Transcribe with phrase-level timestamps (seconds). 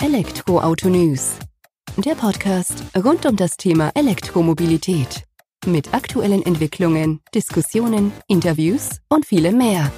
[0.00, 1.40] Elektroauto News.
[1.96, 5.24] Der Podcast rund um das Thema Elektromobilität.
[5.66, 9.90] Mit aktuellen Entwicklungen, Diskussionen, Interviews und vielem mehr.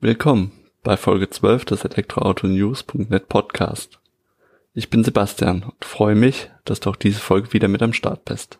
[0.00, 0.52] Willkommen
[0.82, 3.98] bei Folge 12 des Elektroautonews.net Podcast.
[4.74, 8.26] Ich bin Sebastian und freue mich, dass du auch diese Folge wieder mit am Start
[8.26, 8.58] bist.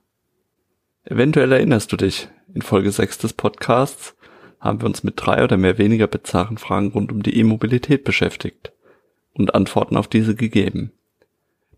[1.05, 4.16] Eventuell erinnerst du dich, in Folge 6 des Podcasts
[4.67, 8.73] haben wir uns mit drei oder mehr weniger bizarren Fragen rund um die E-Mobilität beschäftigt
[9.35, 10.93] und Antworten auf diese gegeben.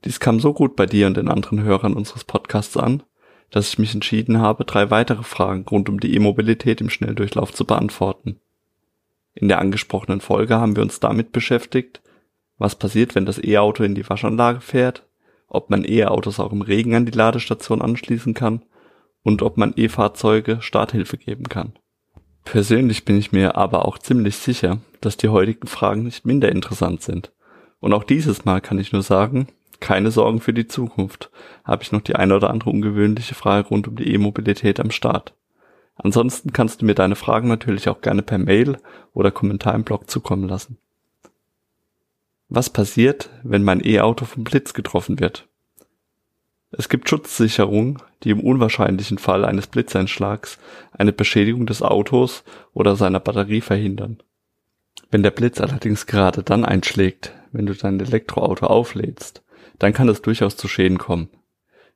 [0.04, 3.02] Dies kam so gut bei dir und den anderen Hörern unseres Podcasts an,
[3.50, 7.64] dass ich mich entschieden habe, drei weitere Fragen rund um die E-Mobilität im Schnelldurchlauf zu
[7.64, 8.40] beantworten.
[9.34, 12.02] In der angesprochenen Folge haben wir uns damit beschäftigt,
[12.58, 15.06] was passiert, wenn das E-Auto in die Waschanlage fährt,
[15.48, 18.62] ob man E-Autos auch im Regen an die Ladestation anschließen kann
[19.22, 21.72] und ob man E-Fahrzeuge Starthilfe geben kann.
[22.50, 27.02] Persönlich bin ich mir aber auch ziemlich sicher, dass die heutigen Fragen nicht minder interessant
[27.02, 27.30] sind.
[27.78, 29.48] Und auch dieses Mal kann ich nur sagen,
[29.80, 31.30] keine Sorgen für die Zukunft,
[31.62, 35.34] habe ich noch die eine oder andere ungewöhnliche Frage rund um die E-Mobilität am Start.
[35.96, 38.78] Ansonsten kannst du mir deine Fragen natürlich auch gerne per Mail
[39.12, 40.78] oder Kommentar im Blog zukommen lassen.
[42.48, 45.46] Was passiert, wenn mein E-Auto vom Blitz getroffen wird?
[46.70, 50.58] Es gibt Schutzsicherungen, die im unwahrscheinlichen Fall eines Blitzeinschlags
[50.92, 52.44] eine Beschädigung des Autos
[52.74, 54.22] oder seiner Batterie verhindern.
[55.10, 59.42] Wenn der Blitz allerdings gerade dann einschlägt, wenn du dein Elektroauto auflädst,
[59.78, 61.30] dann kann es durchaus zu Schäden kommen.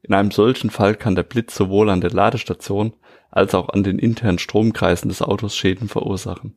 [0.02, 2.94] In einem solchen Fall kann der Blitz sowohl an der Ladestation
[3.30, 6.56] als auch an den internen Stromkreisen des Autos Schäden verursachen.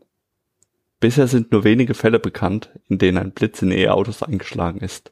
[0.99, 5.11] Bisher sind nur wenige Fälle bekannt, in denen ein Blitz in E-Autos eingeschlagen ist.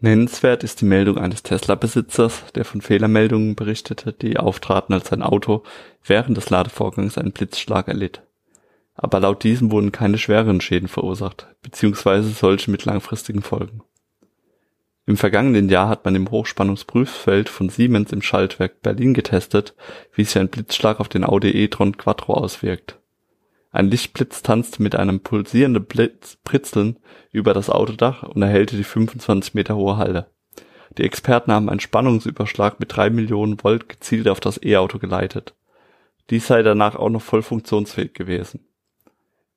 [0.00, 5.64] Nennenswert ist die Meldung eines Tesla-Besitzers, der von Fehlermeldungen berichtete, die auftraten, als sein Auto
[6.04, 8.22] während des Ladevorgangs einen Blitzschlag erlitt.
[8.94, 13.82] Aber laut diesem wurden keine schwereren Schäden verursacht, beziehungsweise solche mit langfristigen Folgen.
[15.06, 19.74] Im vergangenen Jahr hat man im Hochspannungsprüffeld von Siemens im Schaltwerk Berlin getestet,
[20.12, 22.98] wie sich ein Blitzschlag auf den Audi e-tron Quattro auswirkt.
[23.70, 25.86] Ein Lichtblitz tanzte mit einem pulsierenden
[26.44, 26.98] Britzeln
[27.30, 30.30] über das Autodach und erhellte die 25 Meter hohe Halle.
[30.96, 35.54] Die Experten haben einen Spannungsüberschlag mit drei Millionen Volt gezielt auf das E-Auto geleitet.
[36.30, 38.64] Dies sei danach auch noch voll funktionsfähig gewesen.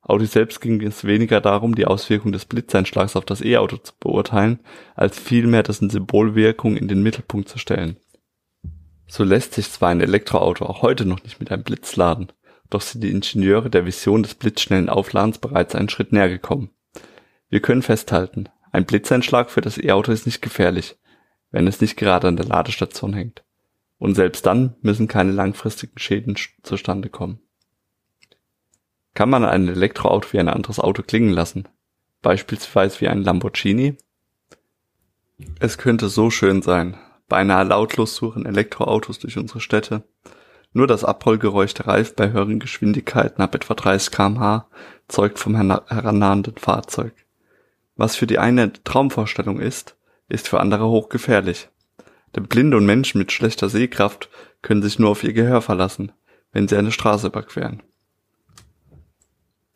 [0.01, 4.59] Audi selbst ging es weniger darum, die Auswirkung des Blitzeinschlags auf das E-Auto zu beurteilen,
[4.95, 7.97] als vielmehr dessen Symbolwirkung in den Mittelpunkt zu stellen.
[9.07, 12.31] So lässt sich zwar ein Elektroauto auch heute noch nicht mit einem Blitz laden,
[12.71, 16.71] doch sind die Ingenieure der Vision des blitzschnellen Aufladens bereits einen Schritt näher gekommen.
[17.49, 20.97] Wir können festhalten, ein Blitzeinschlag für das E-Auto ist nicht gefährlich,
[21.51, 23.43] wenn es nicht gerade an der Ladestation hängt.
[23.97, 27.39] Und selbst dann müssen keine langfristigen Schäden zustande kommen.
[29.13, 31.67] Kann man ein Elektroauto wie ein anderes Auto klingen lassen?
[32.21, 33.97] Beispielsweise wie ein Lamborghini?
[35.59, 36.97] Es könnte so schön sein.
[37.27, 40.03] Beinahe lautlos suchen Elektroautos durch unsere Städte
[40.73, 44.65] nur das Abrollgeräusch der Reifen bei höheren Geschwindigkeiten ab etwa 30 kmh
[45.07, 47.13] zeugt vom herannahenden Fahrzeug.
[47.95, 49.97] Was für die eine Traumvorstellung ist,
[50.29, 51.69] ist für andere hochgefährlich.
[52.35, 54.29] Denn Blinde und Menschen mit schlechter Sehkraft
[54.61, 56.13] können sich nur auf ihr Gehör verlassen,
[56.53, 57.83] wenn sie eine Straße überqueren.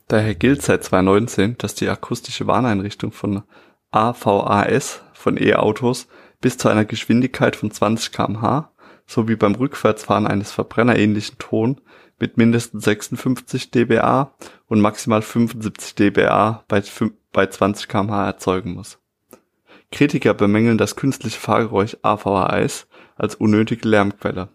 [0.08, 3.44] Daher gilt seit 2019, dass die akustische Warneinrichtung von
[3.92, 6.08] AVAS von E-Autos
[6.42, 8.70] bis zu einer Geschwindigkeit von 20 kmh
[9.06, 11.82] sowie beim Rückwärtsfahren eines verbrennerähnlichen Ton
[12.20, 14.34] mit mindestens 56 dBA
[14.68, 16.84] und maximal 75 dBA bei,
[17.32, 19.00] bei 20 kmh erzeugen muss.
[19.92, 24.50] Kritiker bemängeln das künstliche Fahrgeräusch AVHS als unnötige Lärmquelle.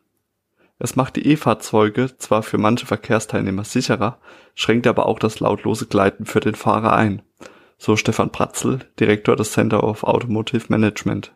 [0.78, 4.18] Es macht die E-Fahrzeuge zwar für manche Verkehrsteilnehmer sicherer,
[4.54, 7.22] schränkt aber auch das lautlose Gleiten für den Fahrer ein,
[7.76, 11.34] so Stefan Pratzel, Direktor des Center of Automotive Management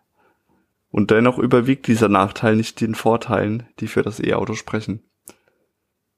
[0.94, 5.02] und dennoch überwiegt dieser Nachteil nicht den Vorteilen, die für das E-Auto sprechen.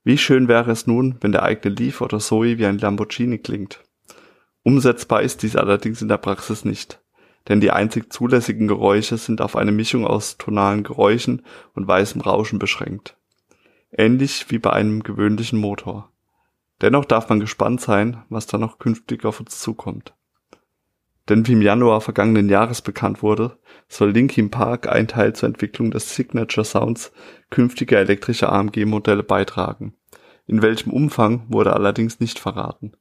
[0.04, 3.82] Wie schön wäre es nun, wenn der eigene Leaf oder Zoe wie ein Lamborghini klingt.
[4.62, 7.02] Umsetzbar ist dies allerdings in der Praxis nicht,
[7.48, 11.40] denn die einzig zulässigen Geräusche sind auf eine Mischung aus tonalen Geräuschen
[11.72, 13.16] und weißem Rauschen beschränkt.
[13.90, 16.12] Ähnlich wie bei einem gewöhnlichen Motor.
[16.82, 20.14] Dennoch darf man gespannt sein, was da noch künftig auf uns zukommt.
[21.28, 23.58] Denn wie im Januar vergangenen Jahres bekannt wurde,
[23.88, 27.12] soll Linkin Park ein Teil zur Entwicklung des Signature Sounds
[27.50, 29.94] künftiger elektrischer AMG-Modelle beitragen.
[30.46, 32.92] In welchem Umfang wurde allerdings nicht verraten.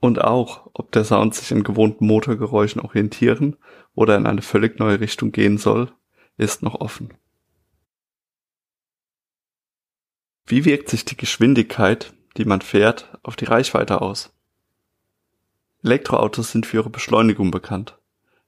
[0.00, 3.56] Und auch, ob der Sound sich an gewohnten Motorgeräuschen orientieren
[3.94, 5.92] oder in eine völlig neue Richtung gehen soll,
[6.36, 7.14] ist noch offen.
[10.46, 14.32] Wie wirkt sich die Geschwindigkeit, die man fährt, auf die Reichweite aus?
[15.84, 17.98] Elektroautos sind für ihre Beschleunigung bekannt.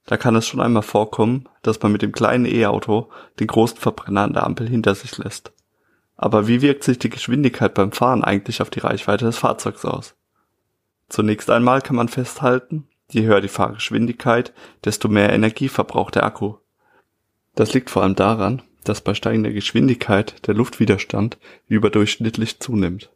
[0.05, 4.23] Da kann es schon einmal vorkommen, dass man mit dem kleinen E-Auto den großen Verbrenner
[4.23, 5.53] an der Ampel hinter sich lässt.
[6.17, 10.15] Aber wie wirkt sich die Geschwindigkeit beim Fahren eigentlich auf die Reichweite des Fahrzeugs aus?
[11.09, 16.55] Zunächst einmal kann man festhalten, je höher die Fahrgeschwindigkeit, desto mehr Energie verbraucht der Akku.
[17.55, 21.37] Das liegt vor allem daran, dass bei steigender Geschwindigkeit der Luftwiderstand
[21.67, 23.11] überdurchschnittlich zunimmt.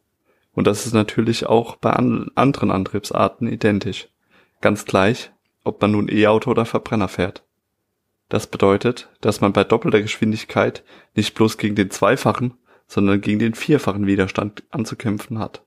[0.56, 4.08] Und das ist natürlich auch bei an anderen Antriebsarten identisch.
[4.62, 5.30] Ganz gleich,
[5.64, 7.44] ob man nun E-Auto oder Verbrenner fährt.
[8.30, 10.82] Das bedeutet, dass man bei doppelter Geschwindigkeit
[11.14, 12.54] nicht bloß gegen den zweifachen,
[12.88, 15.62] sondern gegen den vierfachen Widerstand anzukämpfen hat,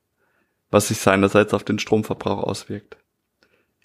[0.72, 2.98] was sich seinerseits auf den Stromverbrauch auswirkt.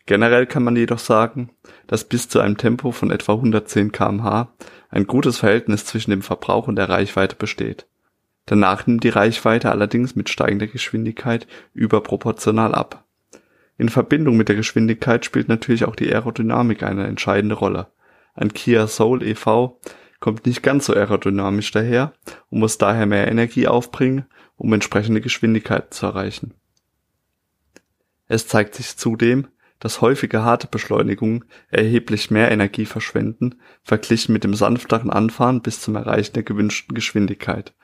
[0.07, 1.50] Generell kann man jedoch sagen,
[1.87, 4.49] dass bis zu einem Tempo von etwa 110 kmh
[4.89, 7.87] ein gutes Verhältnis zwischen dem Verbrauch und der Reichweite besteht.
[8.46, 13.05] Danach nimmt die Reichweite allerdings mit steigender Geschwindigkeit überproportional ab.
[13.79, 17.88] In Verbindung mit der Geschwindigkeit spielt natürlich auch die Aerodynamik eine entscheidende Rolle.
[18.35, 19.81] Ein Kia Soul e.V.
[20.20, 22.12] kommt nicht ganz so aerodynamisch daher
[22.50, 24.26] und muss daher mehr Energie aufbringen,
[24.56, 26.55] um entsprechende Geschwindigkeiten zu erreichen.
[28.26, 29.49] Es zeigt sich zudem,
[29.81, 35.97] dass häufige harte Beschleunigungen erheblich mehr Energie verschwenden, verglichen mit dem sanfteren Anfahren bis zum
[35.97, 37.75] Erreichen der gewünschten Geschwindigkeit.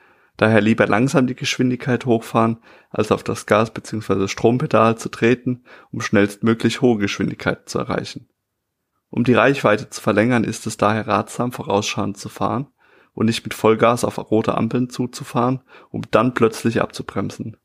[0.41, 2.57] Daher lieber langsam die Geschwindigkeit hochfahren,
[2.89, 4.27] als auf das Gas- bzw.
[4.27, 8.27] Strompedal zu treten, um schnellstmöglich hohe Geschwindigkeiten zu erreichen.
[9.11, 12.69] Um die Reichweite zu verlängern, ist es daher ratsam, vorausschauend zu fahren
[13.13, 15.61] und nicht mit Vollgas auf rote Ampeln zuzufahren,
[15.91, 17.57] um dann plötzlich abzubremsen.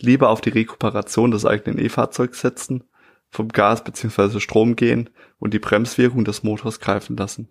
[0.00, 2.82] Lieber auf die Rekuperation des eigenen E-Fahrzeugs setzen
[3.30, 4.40] vom Gas bzw.
[4.40, 7.50] Strom gehen und die Bremswirkung des Motors greifen lassen.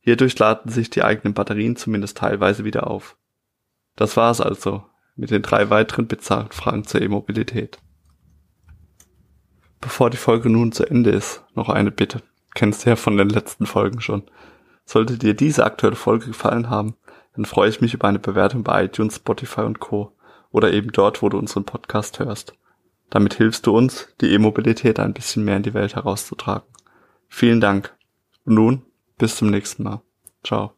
[0.00, 3.18] Hierdurch laden sich die eigenen Batterien zumindest teilweise wieder auf.
[3.98, 4.84] Das war's also
[5.16, 7.78] mit den drei weiteren bizarren Fragen zur E-Mobilität.
[9.80, 12.22] Bevor die Folge nun zu Ende ist, noch eine Bitte.
[12.54, 14.22] Kennst du ja von den letzten Folgen schon.
[14.84, 16.94] Sollte dir diese aktuelle Folge gefallen haben,
[17.34, 20.16] dann freue ich mich über eine Bewertung bei iTunes, Spotify und Co.
[20.52, 22.54] oder eben dort, wo du unseren Podcast hörst.
[23.10, 26.68] Damit hilfst du uns, die E-Mobilität ein bisschen mehr in die Welt herauszutragen.
[27.26, 27.96] Vielen Dank.
[28.44, 28.82] Und nun,
[29.18, 30.02] bis zum nächsten Mal.
[30.44, 30.77] Ciao.